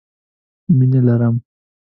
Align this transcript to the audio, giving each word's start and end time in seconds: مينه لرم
مينه 0.77 0.99
لرم 1.05 1.35